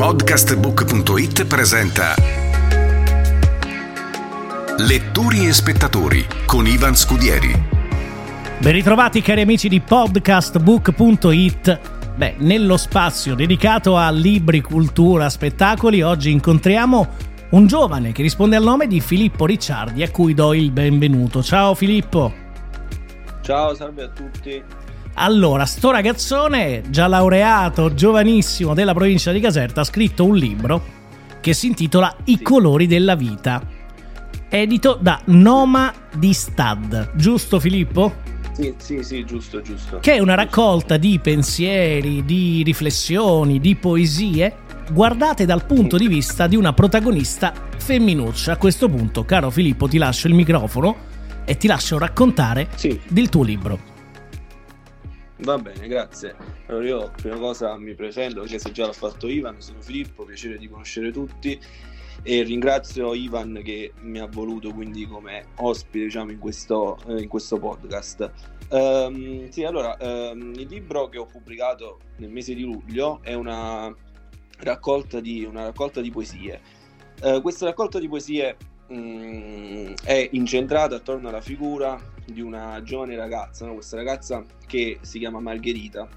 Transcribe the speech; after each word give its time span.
Podcastbook.it 0.00 1.44
presenta 1.44 2.14
Lettori 4.78 5.46
e 5.46 5.52
spettatori 5.52 6.24
con 6.46 6.66
Ivan 6.66 6.96
Scudieri. 6.96 7.52
Ben 8.60 8.72
ritrovati 8.72 9.20
cari 9.20 9.42
amici 9.42 9.68
di 9.68 9.80
podcastbook.it. 9.80 11.80
Beh, 12.16 12.36
nello 12.38 12.78
spazio 12.78 13.34
dedicato 13.34 13.98
a 13.98 14.10
libri, 14.10 14.62
cultura, 14.62 15.28
spettacoli, 15.28 16.00
oggi 16.00 16.30
incontriamo 16.30 17.08
un 17.50 17.66
giovane 17.66 18.12
che 18.12 18.22
risponde 18.22 18.56
al 18.56 18.62
nome 18.62 18.86
di 18.86 19.02
Filippo 19.02 19.44
Ricciardi, 19.44 20.02
a 20.02 20.10
cui 20.10 20.32
do 20.32 20.54
il 20.54 20.70
benvenuto. 20.70 21.42
Ciao 21.42 21.74
Filippo. 21.74 22.32
Ciao, 23.42 23.74
salve 23.74 24.04
a 24.04 24.08
tutti. 24.08 24.79
Allora, 25.22 25.66
sto 25.66 25.90
ragazzone, 25.90 26.82
già 26.88 27.06
laureato, 27.06 27.92
giovanissimo 27.92 28.72
della 28.72 28.94
provincia 28.94 29.32
di 29.32 29.40
Caserta, 29.40 29.82
ha 29.82 29.84
scritto 29.84 30.24
un 30.24 30.34
libro 30.34 30.82
che 31.42 31.52
si 31.52 31.66
intitola 31.66 32.16
I 32.24 32.40
colori 32.40 32.86
della 32.86 33.16
vita, 33.16 33.62
edito 34.48 34.96
da 34.98 35.20
Noma 35.26 35.92
di 36.16 36.32
Stad, 36.32 37.10
giusto 37.16 37.60
Filippo? 37.60 38.14
Sì, 38.52 38.72
sì, 38.78 39.02
sì, 39.02 39.22
giusto, 39.26 39.60
giusto. 39.60 39.98
Che 39.98 40.14
è 40.14 40.20
una 40.20 40.34
raccolta 40.34 40.96
di 40.96 41.18
pensieri, 41.18 42.24
di 42.24 42.62
riflessioni, 42.64 43.60
di 43.60 43.76
poesie 43.76 44.56
guardate 44.90 45.44
dal 45.44 45.66
punto 45.66 45.98
di 45.98 46.08
vista 46.08 46.46
di 46.46 46.56
una 46.56 46.72
protagonista 46.72 47.52
femminuccia. 47.76 48.52
A 48.52 48.56
questo 48.56 48.88
punto, 48.88 49.26
caro 49.26 49.50
Filippo, 49.50 49.86
ti 49.86 49.98
lascio 49.98 50.28
il 50.28 50.34
microfono 50.34 50.96
e 51.44 51.58
ti 51.58 51.66
lascio 51.66 51.98
raccontare 51.98 52.68
sì. 52.74 52.98
del 53.06 53.28
tuo 53.28 53.42
libro. 53.42 53.89
Va 55.42 55.58
bene, 55.58 55.88
grazie. 55.88 56.36
Allora 56.66 56.86
io 56.86 57.12
prima 57.16 57.36
cosa 57.36 57.76
mi 57.78 57.94
presento, 57.94 58.42
anche 58.42 58.58
se 58.58 58.72
già 58.72 58.86
l'ha 58.86 58.92
fatto 58.92 59.26
Ivan, 59.26 59.60
sono 59.60 59.80
Filippo, 59.80 60.24
piacere 60.24 60.58
di 60.58 60.68
conoscere 60.68 61.10
tutti 61.10 61.58
e 62.22 62.42
ringrazio 62.42 63.14
Ivan 63.14 63.62
che 63.64 63.92
mi 64.00 64.18
ha 64.18 64.26
voluto 64.26 64.70
quindi 64.72 65.06
come 65.06 65.46
ospite 65.56 66.04
diciamo, 66.04 66.30
in, 66.30 66.38
questo, 66.38 66.98
eh, 67.06 67.22
in 67.22 67.28
questo 67.28 67.58
podcast. 67.58 68.30
Um, 68.68 69.48
sì, 69.48 69.64
allora, 69.64 69.96
um, 69.98 70.52
il 70.54 70.68
libro 70.68 71.08
che 71.08 71.18
ho 71.18 71.26
pubblicato 71.26 72.00
nel 72.18 72.30
mese 72.30 72.54
di 72.54 72.62
luglio 72.62 73.20
è 73.22 73.32
una 73.32 73.92
raccolta 74.58 75.20
di, 75.20 75.44
una 75.44 75.64
raccolta 75.64 76.00
di 76.00 76.10
poesie. 76.10 76.60
Uh, 77.22 77.40
questa 77.40 77.64
raccolta 77.64 77.98
di 77.98 78.08
poesie 78.08 78.56
mh, 78.88 79.94
è 80.04 80.28
incentrata 80.32 80.96
attorno 80.96 81.28
alla 81.28 81.40
figura 81.40 81.98
di 82.32 82.40
una 82.40 82.82
giovane 82.82 83.16
ragazza, 83.16 83.66
no? 83.66 83.74
questa 83.74 83.96
ragazza 83.96 84.44
che 84.66 84.98
si 85.02 85.18
chiama 85.18 85.40
Margherita. 85.40 86.08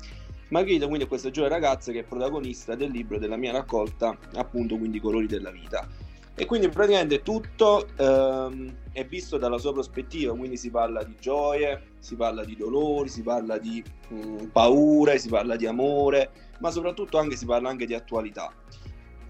Margherita 0.50 0.86
quindi 0.86 1.06
è 1.06 1.08
questa 1.08 1.32
giovane 1.32 1.54
ragazza 1.54 1.92
che 1.92 2.00
è 2.00 2.04
protagonista 2.04 2.76
del 2.76 2.92
libro 2.92 3.18
della 3.18 3.38
mia 3.38 3.52
raccolta, 3.52 4.18
appunto 4.36 4.78
quindi 4.78 5.00
Colori 5.00 5.28
della 5.28 5.52
vita. 5.52 5.88
E 6.36 6.46
quindi 6.46 6.68
praticamente 6.70 7.22
tutto 7.22 7.88
ehm, 7.96 8.76
è 8.92 9.06
visto 9.06 9.38
dalla 9.38 9.60
sua 9.60 9.72
prospettiva, 9.72 10.36
quindi 10.36 10.58
si 10.58 10.72
parla 10.72 11.04
di 11.04 11.16
gioie, 11.20 11.94
si 12.00 12.16
parla 12.16 12.44
di 12.44 12.56
dolori, 12.56 13.08
si 13.08 13.22
parla 13.22 13.60
di 13.60 13.84
mh, 14.08 14.46
paure, 14.52 15.20
si 15.20 15.30
parla 15.30 15.56
di 15.56 15.68
amore, 15.68 16.32
ma 16.60 16.72
soprattutto 16.72 17.20
anche 17.20 17.36
si 17.36 17.46
parla 17.46 17.70
anche 17.70 17.86
di 17.86 17.94
attualità. 17.94 18.52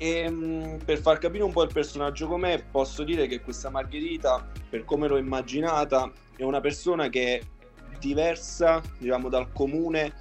E 0.03 0.29
mh, 0.29 0.79
per 0.83 0.99
far 0.99 1.17
capire 1.17 1.43
un 1.43 1.53
po' 1.53 1.63
il 1.63 1.71
personaggio 1.71 2.27
com'è, 2.27 2.61
posso 2.69 3.05
dire 3.05 3.25
che 3.25 3.39
questa 3.39 3.69
Margherita, 3.69 4.45
per 4.69 4.83
come 4.83 5.07
l'ho 5.07 5.15
immaginata, 5.15 6.11
è 6.35 6.43
una 6.43 6.59
persona 6.59 7.07
che 7.07 7.37
è 7.37 7.41
diversa, 7.99 8.81
diciamo, 8.97 9.29
dal 9.29 9.53
comune 9.53 10.13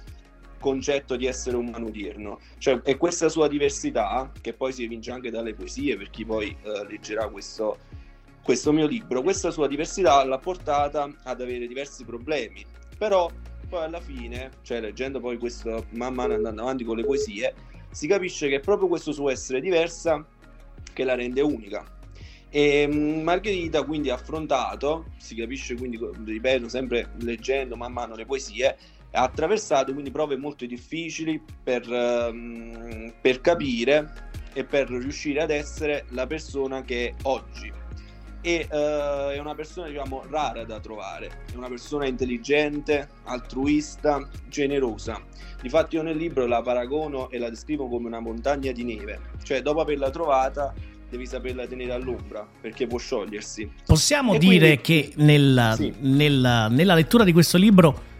concetto 0.57 1.17
di 1.17 1.25
essere 1.25 1.57
umano 1.57 1.87
odierno. 1.87 2.39
Cioè, 2.59 2.79
è 2.81 2.95
questa 2.95 3.27
sua 3.27 3.49
diversità, 3.49 4.31
che 4.39 4.53
poi 4.53 4.71
si 4.71 4.85
evince 4.85 5.11
anche 5.11 5.29
dalle 5.29 5.53
poesie, 5.53 5.97
per 5.97 6.09
chi 6.09 6.23
poi 6.23 6.55
eh, 6.61 6.85
leggerà 6.87 7.27
questo, 7.27 7.79
questo 8.41 8.71
mio 8.71 8.87
libro, 8.87 9.21
questa 9.21 9.51
sua 9.51 9.67
diversità 9.67 10.23
l'ha 10.23 10.37
portata 10.37 11.13
ad 11.23 11.41
avere 11.41 11.67
diversi 11.67 12.05
problemi. 12.05 12.65
Però 12.97 13.29
poi 13.67 13.83
alla 13.83 13.99
fine, 13.99 14.49
cioè 14.61 14.79
leggendo 14.79 15.19
poi 15.19 15.37
questo 15.37 15.87
man 15.89 16.13
mano 16.13 16.35
andando 16.35 16.61
avanti 16.61 16.85
con 16.85 16.95
le 16.95 17.03
poesie, 17.03 17.53
si 17.93 18.07
capisce 18.07 18.49
che 18.49 18.55
è 18.55 18.59
proprio 18.59 18.87
questo 18.87 19.11
suo 19.11 19.29
essere 19.29 19.61
diversa 19.61 20.25
che 20.91 21.03
la 21.03 21.15
rende 21.15 21.41
unica. 21.41 21.85
E 22.49 22.87
mm, 22.87 23.21
Margherita 23.21 23.83
quindi 23.83 24.09
ha 24.09 24.15
affrontato, 24.15 25.05
si 25.17 25.35
capisce 25.35 25.75
quindi, 25.75 25.99
ripeto, 26.25 26.67
sempre 26.67 27.11
leggendo 27.19 27.75
man 27.75 27.93
mano 27.93 28.15
le 28.15 28.25
poesie, 28.25 28.77
ha 29.11 29.23
attraversato 29.23 29.93
quindi 29.93 30.11
prove 30.11 30.35
molto 30.37 30.65
difficili 30.65 31.41
per, 31.63 31.87
um, 31.87 33.13
per 33.21 33.41
capire 33.41 34.31
e 34.53 34.63
per 34.63 34.89
riuscire 34.89 35.41
ad 35.41 35.51
essere 35.51 36.05
la 36.09 36.27
persona 36.27 36.81
che 36.81 37.09
è 37.09 37.13
oggi 37.23 37.82
e 38.45 38.67
uh, 38.69 39.31
è 39.31 39.39
una 39.39 39.55
persona 39.55 39.87
diciamo 39.87 40.25
rara 40.29 40.65
da 40.65 40.79
trovare. 40.81 41.43
È 41.51 41.55
una 41.55 41.69
persona 41.69 42.05
intelligente 42.05 43.07
altruista 43.23 44.27
generosa. 44.49 45.21
Difatti 45.61 45.95
io 45.95 46.03
nel 46.03 46.17
libro 46.17 46.45
la 46.45 46.61
paragono 46.61 47.29
e 47.29 47.39
la 47.39 47.49
descrivo 47.49 47.87
come 47.87 48.07
una 48.07 48.19
montagna 48.19 48.73
di 48.73 48.83
neve. 48.83 49.19
Cioè 49.41 49.61
dopo 49.61 49.79
averla 49.79 50.09
trovata 50.09 50.73
devi 51.09 51.25
saperla 51.25 51.65
tenere 51.67 51.93
all'ombra 51.93 52.45
perché 52.59 52.85
può 52.85 52.97
sciogliersi. 52.97 53.71
Possiamo 53.85 54.33
e 54.33 54.39
dire 54.39 54.79
quindi... 54.79 54.81
che 54.81 55.23
nella, 55.23 55.73
sì. 55.77 55.93
nella, 55.99 56.67
nella, 56.67 56.95
lettura 56.95 57.23
di 57.23 57.31
questo 57.31 57.57
libro 57.57 58.11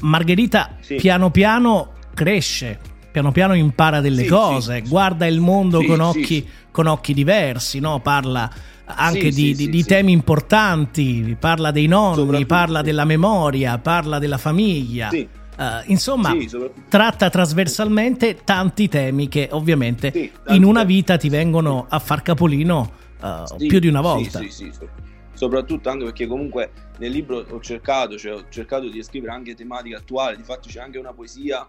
Margherita 0.00 0.76
sì. 0.80 0.96
piano 0.96 1.30
piano 1.30 1.92
cresce 2.12 2.89
piano 3.10 3.32
piano 3.32 3.54
impara 3.54 4.00
delle 4.00 4.22
sì, 4.22 4.28
cose 4.28 4.82
guarda 4.86 5.26
il 5.26 5.40
mondo 5.40 5.82
con 5.84 6.00
occhi, 6.00 6.46
con 6.70 6.86
occhi 6.86 7.12
diversi 7.12 7.80
no? 7.80 8.00
parla 8.00 8.50
anche 8.94 9.30
sì, 9.32 9.42
di, 9.42 9.54
sì, 9.54 9.64
di, 9.64 9.70
di 9.70 9.84
temi 9.84 10.12
importanti, 10.12 11.36
parla 11.38 11.70
dei 11.70 11.86
nonni, 11.86 12.44
parla 12.46 12.82
della 12.82 13.04
memoria, 13.04 13.78
parla 13.78 14.18
della 14.18 14.38
famiglia. 14.38 15.10
Uh, 15.10 15.82
insomma, 15.86 16.34
tratta 16.88 17.28
trasversalmente 17.28 18.38
tanti 18.44 18.88
temi 18.88 19.28
che 19.28 19.48
ovviamente 19.52 20.32
in 20.48 20.64
una 20.64 20.84
vita 20.84 21.16
ti 21.18 21.28
vengono 21.28 21.86
a 21.88 21.98
far 21.98 22.22
capolino 22.22 22.92
uh, 23.20 23.56
più 23.56 23.78
di 23.78 23.86
una 23.86 24.00
volta. 24.00 24.38
Sì, 24.38 24.48
sì, 24.48 24.70
sì, 24.72 24.86
soprattutto 25.34 25.90
anche 25.90 26.04
perché 26.04 26.26
comunque 26.26 26.70
nel 26.98 27.10
libro 27.10 27.44
ho 27.48 27.60
cercato, 27.60 28.16
cioè, 28.16 28.34
ho 28.34 28.44
cercato 28.48 28.86
di 28.86 28.92
descrivere 28.92 29.32
anche 29.32 29.54
tematiche 29.54 29.96
attuali, 29.96 30.36
infatti 30.36 30.70
c'è 30.70 30.80
anche 30.80 30.98
una 30.98 31.12
poesia 31.12 31.66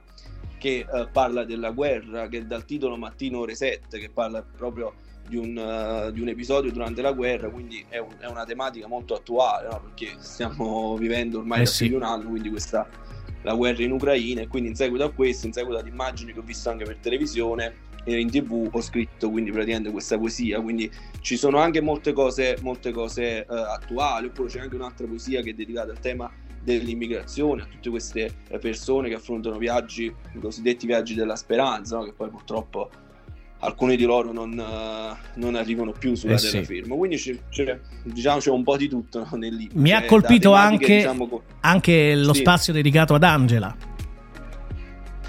che 0.61 0.85
uh, 0.87 1.07
parla 1.11 1.43
della 1.43 1.71
guerra, 1.71 2.27
che 2.27 2.45
dal 2.45 2.65
titolo 2.65 2.95
Mattino 2.95 3.39
ore 3.39 3.55
7, 3.55 3.97
che 3.97 4.11
parla 4.11 4.43
proprio 4.43 4.93
di 5.27 5.35
un, 5.35 5.57
uh, 5.57 6.11
di 6.11 6.21
un 6.21 6.27
episodio 6.27 6.71
durante 6.71 7.01
la 7.01 7.13
guerra, 7.13 7.49
quindi 7.49 7.83
è, 7.89 7.97
un, 7.97 8.15
è 8.19 8.27
una 8.27 8.45
tematica 8.45 8.85
molto 8.85 9.15
attuale, 9.15 9.69
no? 9.69 9.81
perché 9.81 10.17
stiamo 10.19 10.95
vivendo 10.97 11.39
ormai 11.39 11.61
eh 11.61 11.63
da 11.63 11.69
sì. 11.69 11.87
più 11.87 11.97
di 11.97 12.03
un 12.03 12.03
anno, 12.03 12.29
quindi 12.29 12.51
questa 12.51 12.87
la 13.41 13.55
guerra 13.55 13.81
in 13.81 13.91
Ucraina 13.91 14.41
e 14.41 14.47
quindi 14.47 14.69
in 14.69 14.75
seguito 14.75 15.03
a 15.03 15.09
questo, 15.09 15.47
in 15.47 15.53
seguito 15.53 15.79
ad 15.79 15.87
immagini 15.87 16.31
che 16.31 16.37
ho 16.37 16.43
visto 16.43 16.69
anche 16.69 16.83
per 16.83 16.97
televisione 16.97 17.89
e 18.03 18.19
in 18.19 18.29
tv 18.29 18.69
ho 18.71 18.81
scritto 18.81 19.31
quindi 19.31 19.51
praticamente 19.51 19.89
questa 19.89 20.17
poesia 20.17 20.59
quindi 20.61 20.91
ci 21.21 21.37
sono 21.37 21.57
anche 21.57 21.81
molte 21.81 22.13
cose, 22.13 22.57
molte 22.61 22.91
cose 22.91 23.45
uh, 23.47 23.53
attuali 23.53 24.27
oppure 24.27 24.47
c'è 24.47 24.59
anche 24.59 24.75
un'altra 24.75 25.07
poesia 25.07 25.41
che 25.41 25.51
è 25.51 25.53
dedicata 25.53 25.91
al 25.91 25.99
tema 25.99 26.31
dell'immigrazione 26.63 27.63
a 27.63 27.65
tutte 27.65 27.89
queste 27.89 28.33
persone 28.59 29.09
che 29.09 29.15
affrontano 29.15 29.57
viaggi 29.57 30.05
i 30.05 30.39
cosiddetti 30.39 30.85
viaggi 30.85 31.15
della 31.15 31.35
speranza 31.35 31.97
no? 31.97 32.03
che 32.03 32.13
poi 32.13 32.29
purtroppo 32.29 32.89
alcuni 33.61 33.95
di 33.95 34.03
loro 34.05 34.31
non, 34.31 34.51
uh, 34.51 35.39
non 35.39 35.55
arrivano 35.55 35.91
più 35.91 36.15
sulla 36.15 36.35
eh 36.35 36.37
terraferma. 36.37 36.93
Sì. 36.93 36.97
Quindi 36.97 37.17
c'è, 37.17 37.39
c'è, 37.49 37.79
diciamo, 38.03 38.39
c'è, 38.39 38.49
un 38.49 38.63
po' 38.63 38.77
di 38.77 38.87
tutto 38.87 39.27
no, 39.29 39.37
nel 39.37 39.53
libro. 39.55 39.79
Mi 39.79 39.91
ha 39.91 40.05
colpito 40.05 40.53
anche, 40.53 40.97
diciamo, 40.97 41.41
anche, 41.61 42.15
lo 42.15 42.33
sì. 42.33 42.39
spazio 42.39 42.73
dedicato 42.73 43.13
ad 43.13 43.23
Angela. 43.23 43.75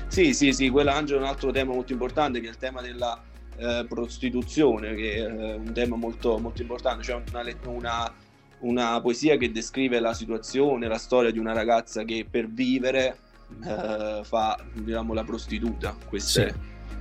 Sì, 0.06 0.34
sì, 0.34 0.52
sì, 0.52 0.68
quello 0.68 0.90
Angela 0.90 1.20
è 1.20 1.22
un 1.22 1.28
altro 1.28 1.50
tema 1.50 1.72
molto 1.72 1.92
importante 1.92 2.40
che 2.40 2.46
è 2.46 2.50
il 2.50 2.56
tema 2.56 2.80
della 2.80 3.22
eh, 3.56 3.86
prostituzione, 3.88 4.94
che 4.94 5.14
è 5.14 5.20
eh, 5.20 5.54
un 5.54 5.72
tema 5.72 5.96
molto, 5.96 6.38
molto 6.38 6.62
importante. 6.62 7.02
C'è 7.02 7.14
una, 7.30 7.42
una, 7.66 8.12
una, 8.62 9.00
poesia 9.00 9.36
che 9.36 9.50
descrive 9.52 10.00
la 10.00 10.14
situazione, 10.14 10.88
la 10.88 10.98
storia 10.98 11.30
di 11.30 11.38
una 11.38 11.52
ragazza 11.52 12.04
che 12.04 12.26
per 12.28 12.48
vivere 12.48 13.16
eh, 13.64 14.20
fa 14.24 14.58
diciamo, 14.72 15.14
la 15.14 15.24
prostituta. 15.24 15.96
Sì. 16.16 16.46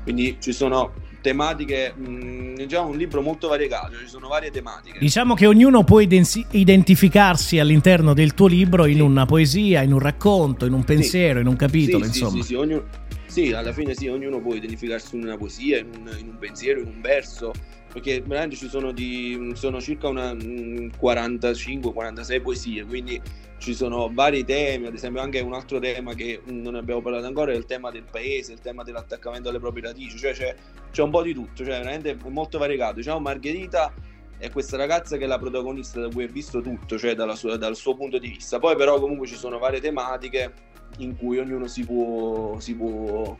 Quindi 0.03 0.37
ci 0.39 0.51
sono 0.51 0.93
tematiche, 1.21 1.93
mh, 1.95 2.09
mm, 2.09 2.55
diciamo 2.55 2.89
un 2.89 2.97
libro 2.97 3.21
molto 3.21 3.47
variegato, 3.47 3.97
ci 3.97 4.07
sono 4.07 4.27
varie 4.27 4.49
tematiche. 4.49 4.99
Diciamo 4.99 5.35
che 5.35 5.45
ognuno 5.45 5.83
può 5.83 5.99
identificarsi 5.99 7.59
all'interno 7.59 8.13
del 8.13 8.33
tuo 8.33 8.47
libro 8.47 8.85
in 8.85 8.95
sì. 8.95 9.01
una 9.01 9.25
poesia, 9.25 9.81
in 9.83 9.93
un 9.93 9.99
racconto, 9.99 10.65
in 10.65 10.73
un 10.73 10.83
pensiero, 10.83 11.35
sì. 11.35 11.41
in 11.41 11.47
un 11.47 11.55
capitolo, 11.55 12.03
sì, 12.03 12.09
insomma. 12.09 12.41
Sì, 12.41 12.47
sì, 12.47 12.53
ognuno, 12.55 12.83
sì, 13.27 13.53
alla 13.53 13.71
fine 13.71 13.93
sì, 13.93 14.07
ognuno 14.07 14.41
può 14.41 14.55
identificarsi 14.55 15.15
in 15.15 15.23
una 15.23 15.37
poesia, 15.37 15.77
in 15.77 15.87
un, 15.95 16.17
in 16.19 16.27
un 16.29 16.37
pensiero, 16.39 16.81
in 16.81 16.87
un 16.87 17.01
verso, 17.01 17.53
perché 17.91 18.21
veramente 18.21 18.55
ci 18.55 18.69
sono, 18.69 18.91
di, 18.91 19.51
sono 19.55 19.81
circa 19.81 20.09
45-46 20.09 22.39
mm, 22.39 22.41
poesie, 22.41 22.85
quindi 22.85 23.21
ci 23.57 23.73
sono 23.73 24.09
vari 24.11 24.43
temi, 24.43 24.87
ad 24.87 24.93
esempio 24.93 25.21
anche 25.21 25.39
un 25.39 25.53
altro 25.53 25.79
tema 25.79 26.15
che 26.15 26.41
non 26.45 26.75
abbiamo 26.75 27.01
parlato 27.01 27.27
ancora 27.27 27.51
è 27.51 27.55
il 27.55 27.65
tema 27.65 27.91
del 27.91 28.05
paese, 28.09 28.53
il 28.53 28.59
tema 28.59 28.83
dell'attaccamento 28.83 29.49
alle 29.49 29.59
proprie 29.59 29.83
radici, 29.83 30.17
cioè 30.17 30.33
c'è, 30.33 30.55
c'è 30.89 31.03
un 31.03 31.11
po' 31.11 31.21
di 31.21 31.33
tutto, 31.33 31.63
cioè 31.63 31.77
veramente 31.77 32.11
è 32.11 32.17
molto 32.29 32.57
variegato. 32.57 32.95
Diciamo 32.95 33.19
Margherita 33.19 33.93
è 34.37 34.49
questa 34.49 34.77
ragazza 34.77 35.17
che 35.17 35.25
è 35.25 35.27
la 35.27 35.37
protagonista 35.37 35.99
da 35.99 36.09
cui 36.09 36.23
ha 36.23 36.27
visto 36.27 36.61
tutto, 36.61 36.97
cioè 36.97 37.15
sua, 37.35 37.57
dal 37.57 37.75
suo 37.75 37.95
punto 37.95 38.17
di 38.17 38.29
vista. 38.29 38.57
Poi 38.57 38.75
però 38.75 38.99
comunque 38.99 39.27
ci 39.27 39.35
sono 39.35 39.59
varie 39.59 39.79
tematiche 39.79 40.51
in 40.97 41.15
cui 41.15 41.37
ognuno 41.37 41.67
si 41.67 41.85
può, 41.85 42.59
si 42.59 42.75
può 42.75 43.37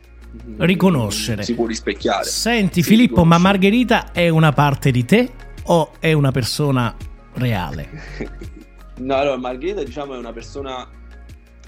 riconoscere. 0.58 1.42
Si 1.42 1.54
può 1.54 1.66
rispecchiare. 1.66 2.24
Senti 2.24 2.82
Filippo, 2.82 3.24
ma 3.24 3.38
Margherita 3.38 4.12
è 4.12 4.28
una 4.28 4.52
parte 4.52 4.90
di 4.90 5.04
te 5.04 5.30
o 5.64 5.92
è 5.98 6.12
una 6.12 6.30
persona 6.30 6.94
reale? 7.34 7.88
No, 8.94 9.16
allora 9.16 9.36
Margherita 9.36 9.82
diciamo 9.82 10.14
è 10.14 10.18
una 10.18 10.32
persona 10.32 10.88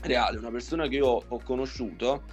reale, 0.03 0.39
una 0.39 0.51
persona 0.51 0.87
che 0.87 0.97
io 0.97 1.25
ho 1.27 1.41
conosciuto, 1.43 2.25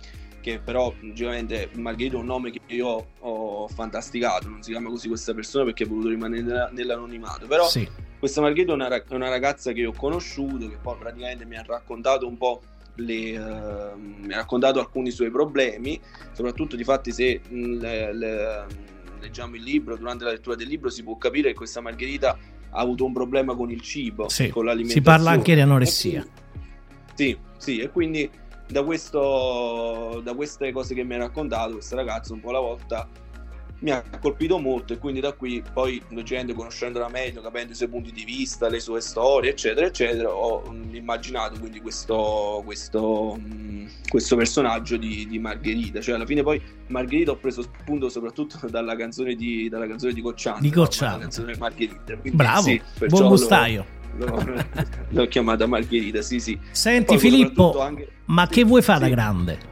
che 0.41 0.59
però 0.59 0.93
logicamente 0.99 1.69
Margherita 1.73 2.17
è 2.17 2.19
un 2.19 2.25
nome 2.25 2.51
che 2.51 2.59
io 2.67 3.07
ho 3.17 3.67
fantasticato, 3.69 4.49
non 4.49 4.61
si 4.61 4.71
chiama 4.71 4.89
così 4.89 5.07
questa 5.07 5.33
persona 5.33 5.63
perché 5.65 5.83
ha 5.83 5.87
voluto 5.87 6.09
rimanere 6.09 6.69
nell'anonimato, 6.71 7.47
però 7.47 7.67
sì. 7.67 7.87
questa 8.19 8.41
Margherita 8.41 8.73
è 8.73 8.75
una, 8.75 8.89
è 8.89 9.03
una, 9.13 9.29
ragazza 9.29 9.71
che 9.71 9.79
io 9.79 9.89
ho 9.89 9.93
conosciuto, 9.93 10.67
che 10.67 10.77
poi 10.79 10.97
praticamente 10.99 11.45
mi 11.45 11.55
ha 11.55 11.63
raccontato 11.65 12.27
un 12.27 12.37
po' 12.37 12.61
le, 12.95 13.37
uh, 13.37 13.97
mi 13.97 14.33
ha 14.33 14.37
raccontato 14.37 14.79
alcuni 14.79 15.11
suoi 15.11 15.31
problemi, 15.31 15.99
soprattutto 16.31 16.75
di 16.75 16.83
fatti 16.83 17.11
se 17.11 17.41
mh, 17.47 17.77
le, 17.77 18.13
le, 18.13 18.65
leggiamo 19.19 19.55
il 19.55 19.63
libro, 19.63 19.95
durante 19.95 20.23
la 20.23 20.31
lettura 20.31 20.55
del 20.55 20.67
libro 20.67 20.89
si 20.89 21.03
può 21.03 21.17
capire 21.17 21.49
che 21.49 21.55
questa 21.55 21.81
Margherita 21.81 22.37
ha 22.73 22.79
avuto 22.79 23.05
un 23.05 23.13
problema 23.13 23.55
con 23.55 23.69
il 23.69 23.81
cibo, 23.81 24.29
sì, 24.29 24.49
con 24.49 24.65
l'alimentazione. 24.65 25.07
Si 25.07 25.23
parla 25.23 25.31
anche 25.31 25.55
di 25.55 25.61
anoressia. 25.61 26.25
Sì, 27.13 27.37
sì, 27.57 27.79
e 27.79 27.89
quindi 27.89 28.29
da, 28.67 28.83
questo, 28.83 30.21
da 30.23 30.33
queste 30.33 30.71
cose 30.71 30.95
che 30.95 31.03
mi 31.03 31.15
ha 31.15 31.19
raccontato 31.19 31.73
questa 31.73 31.95
ragazza 31.95 32.33
un 32.33 32.39
po' 32.39 32.49
alla 32.49 32.59
volta 32.59 33.07
mi 33.81 33.91
ha 33.91 34.03
colpito 34.19 34.59
molto 34.59 34.93
e 34.93 34.97
quindi 34.97 35.19
da 35.19 35.33
qui 35.33 35.63
poi 35.73 36.01
logicamente 36.09 36.53
conoscendola 36.53 37.09
meglio, 37.09 37.41
capendo 37.41 37.73
i 37.73 37.75
suoi 37.75 37.89
punti 37.89 38.11
di 38.11 38.23
vista, 38.23 38.69
le 38.69 38.79
sue 38.79 39.01
storie 39.01 39.51
eccetera 39.51 39.87
eccetera 39.87 40.29
ho 40.29 40.69
mm, 40.69 40.93
immaginato 40.95 41.59
quindi 41.59 41.79
questo, 41.81 42.61
questo, 42.63 43.37
mm, 43.39 43.87
questo 44.07 44.35
personaggio 44.35 44.97
di, 44.97 45.27
di, 45.27 45.39
Margherita 45.39 45.99
cioè 45.99 46.15
alla 46.15 46.25
fine 46.25 46.43
poi 46.43 46.61
Margherita 46.87 47.31
ho 47.31 47.37
preso 47.37 47.63
spunto 47.63 48.09
soprattutto 48.09 48.59
dalla 48.69 48.95
canzone 48.95 49.35
di, 49.35 49.67
dalla 49.67 49.87
canzone 49.87 50.13
di 50.13 50.21
Cocciante 50.21 50.61
di 50.61 50.69
Cocciante 50.69 51.15
no? 51.15 51.21
canzone 51.21 51.57
Margherita 51.57 52.17
quindi, 52.17 52.37
bravo, 52.37 52.61
sì, 52.61 52.81
buon 53.07 53.27
gustaio 53.29 53.85
l'ho, 54.17 54.43
l'ho, 55.09 55.27
chiamata 55.27 55.65
Margherita 55.65 56.21
sì 56.21 56.39
sì 56.39 56.59
senti 56.69 57.05
poi, 57.05 57.19
Filippo 57.19 57.79
anche... 57.79 58.09
ma 58.25 58.47
che 58.47 58.63
vuoi 58.63 58.83
fare 58.83 59.05
sì. 59.05 59.09
da 59.09 59.15
grande? 59.15 59.69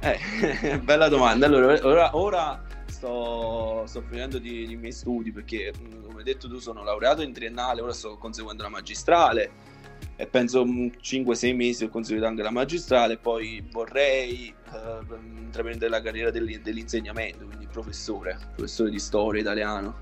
Eh, 0.00 0.78
bella 0.82 1.08
domanda. 1.08 1.46
Allora, 1.46 1.78
ora, 1.86 2.16
ora 2.16 2.62
sto, 2.86 3.84
sto, 3.86 4.02
finendo 4.08 4.38
di, 4.38 4.66
di 4.66 4.76
miei 4.76 4.92
studi 4.92 5.30
perché, 5.30 5.72
come 6.02 6.18
hai 6.18 6.24
detto 6.24 6.48
tu, 6.48 6.58
sono 6.58 6.82
laureato 6.82 7.22
in 7.22 7.32
triennale, 7.32 7.80
ora 7.80 7.92
sto 7.92 8.16
conseguendo 8.16 8.62
la 8.62 8.68
magistrale 8.68 9.68
e 10.16 10.26
penso 10.26 10.64
5-6 10.64 11.54
mesi 11.54 11.84
ho 11.84 11.88
conseguito 11.88 12.26
anche 12.26 12.42
la 12.42 12.50
magistrale, 12.50 13.16
poi 13.16 13.66
vorrei 13.70 14.52
uh, 14.70 15.14
intraprendere 15.38 15.90
la 15.90 16.02
carriera 16.02 16.30
dell'insegnamento, 16.30 17.46
quindi 17.46 17.66
professore, 17.66 18.38
professore 18.54 18.90
di 18.90 18.98
storia 18.98 19.40
italiano. 19.40 19.96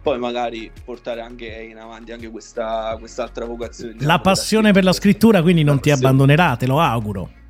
Poi 0.00 0.18
magari 0.18 0.70
portare 0.84 1.20
anche 1.20 1.46
in 1.46 1.78
avanti 1.78 2.12
anche 2.12 2.28
questa, 2.30 2.96
quest'altra 2.98 3.44
vocazione. 3.44 3.96
La 4.00 4.18
passione 4.18 4.72
per 4.72 4.82
la 4.84 4.92
scrittura 4.92 5.42
quindi 5.42 5.62
non 5.62 5.80
ti 5.80 5.90
abbandonerà, 5.90 6.56
te 6.56 6.66
lo 6.66 6.80
auguro. 6.80 7.40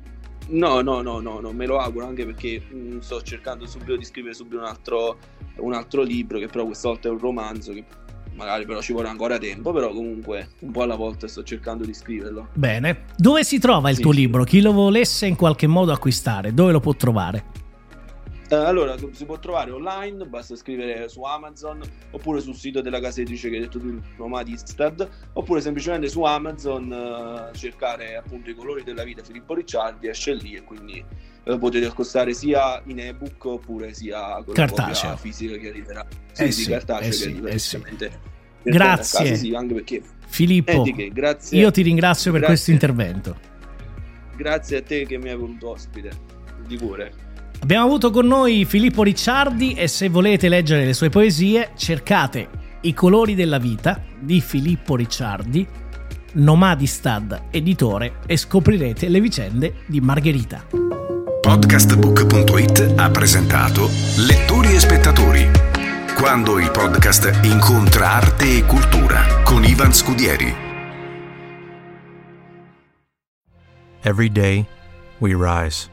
No, 0.49 0.81
no, 0.81 1.01
no, 1.01 1.19
no, 1.19 1.39
no, 1.39 1.51
me 1.51 1.65
lo 1.65 1.79
auguro 1.79 2.05
anche 2.05 2.25
perché 2.25 2.61
mh, 2.67 2.75
mm, 2.75 2.99
sto 2.99 3.21
cercando 3.21 3.65
subito 3.65 3.95
di 3.95 4.03
scrivere 4.03 4.33
subito 4.33 4.57
un 4.57 4.65
altro, 4.65 5.17
un 5.57 5.73
altro 5.73 6.03
libro 6.03 6.39
che 6.39 6.47
però 6.47 6.65
questa 6.65 6.89
volta 6.89 7.07
è 7.07 7.11
un 7.11 7.19
romanzo 7.19 7.73
che 7.73 7.83
magari 8.35 8.65
però 8.65 8.81
ci 8.81 8.93
vorrà 8.93 9.09
ancora 9.09 9.37
tempo, 9.37 9.71
però 9.71 9.91
comunque 9.91 10.49
un 10.59 10.71
po' 10.71 10.81
alla 10.81 10.95
volta 10.95 11.27
sto 11.27 11.43
cercando 11.43 11.85
di 11.85 11.93
scriverlo. 11.93 12.49
Bene, 12.53 13.05
dove 13.15 13.43
si 13.43 13.59
trova 13.59 13.89
il 13.89 13.97
sì, 13.97 14.01
tuo 14.01 14.11
libro? 14.11 14.43
Chi 14.43 14.61
lo 14.61 14.73
volesse 14.73 15.25
in 15.25 15.35
qualche 15.35 15.67
modo 15.67 15.91
acquistare, 15.91 16.53
dove 16.53 16.71
lo 16.71 16.79
può 16.79 16.93
trovare? 16.93 17.61
Eh, 18.49 18.55
allora, 18.55 18.95
si 18.97 19.25
può 19.25 19.39
trovare 19.39 19.71
online, 19.71 20.25
basta 20.25 20.55
scrivere 20.55 21.07
su 21.07 21.23
Amazon 21.23 21.81
oppure 22.11 22.41
sul 22.41 22.55
sito 22.55 22.81
della 22.81 22.99
casa 22.99 23.21
editrice 23.21 23.49
che 23.49 23.55
hai 23.55 23.61
detto 23.61 23.79
tu, 23.79 23.99
Nomadistad, 24.17 25.09
oppure 25.33 25.61
semplicemente 25.61 26.09
su 26.09 26.21
Amazon 26.23 26.91
uh, 26.91 27.55
cercare 27.55 28.15
appunto 28.15 28.49
i 28.49 28.53
colori 28.53 28.83
della 28.83 29.03
vita 29.03 29.23
Filippo 29.23 29.53
Ricciardi, 29.53 30.07
esce 30.07 30.33
lì 30.33 30.53
e 30.53 30.63
quindi 30.63 31.03
uh, 31.45 31.57
potete 31.57 31.85
acquistare 31.85 32.33
sia 32.33 32.81
in 32.85 32.99
ebook 32.99 33.45
oppure 33.45 33.93
sia 33.93 34.41
con 34.43 34.53
cartaceo. 34.53 35.11
la 35.11 35.17
fisica 35.17 35.55
che 35.55 35.69
arriverà. 35.69 36.05
Sì, 36.33 36.43
eh 36.43 36.51
sì, 36.51 36.69
cartaceo 36.69 37.09
eh 37.09 37.15
che 37.15 37.23
arriverà 37.23 37.53
eh 37.53 37.59
sì. 37.59 37.81
Grazie. 38.65 39.19
Casa, 39.19 39.35
sì, 39.35 39.53
anche 39.53 39.73
perché 39.73 40.01
Filippo, 40.25 40.83
che, 40.83 41.09
grazie, 41.11 41.59
io 41.59 41.69
ti 41.71 41.81
ringrazio 41.81 42.31
per 42.31 42.41
grazie. 42.41 42.55
questo 42.55 42.71
intervento. 42.71 43.37
Grazie 44.35 44.77
a 44.77 44.81
te 44.81 45.05
che 45.05 45.17
mi 45.17 45.29
hai 45.29 45.35
voluto 45.37 45.69
ospite, 45.69 46.11
di 46.65 46.77
cuore. 46.77 47.31
Abbiamo 47.63 47.85
avuto 47.85 48.11
con 48.11 48.27
noi 48.27 48.65
Filippo 48.65 49.03
Ricciardi 49.03 49.71
e 49.71 49.87
se 49.87 50.09
volete 50.09 50.49
leggere 50.49 50.83
le 50.83 50.91
sue 50.91 51.07
poesie 51.07 51.69
cercate 51.77 52.49
I 52.81 52.93
colori 52.93 53.35
della 53.35 53.57
vita 53.57 54.03
di 54.19 54.41
Filippo 54.41 54.97
Ricciardi, 54.97 55.65
Nomadistad 56.33 57.43
editore 57.51 58.15
e 58.25 58.35
scoprirete 58.35 59.07
le 59.07 59.21
vicende 59.21 59.75
di 59.85 60.01
Margherita. 60.01 60.65
Podcastbook.it 61.39 62.95
ha 62.97 63.09
presentato 63.09 63.89
Lettori 64.17 64.75
e 64.75 64.79
spettatori. 64.81 65.49
Quando 66.17 66.59
il 66.59 66.69
podcast 66.69 67.45
incontra 67.45 68.11
arte 68.11 68.57
e 68.57 68.65
cultura 68.65 69.41
con 69.45 69.63
Ivan 69.63 69.93
Scudieri. 69.93 70.53
Every 74.01 74.29
day 74.29 74.65
we 75.19 75.33
rise 75.33 75.92